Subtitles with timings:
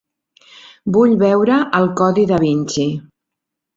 [0.95, 2.87] Vull veure el Codi Da Vinci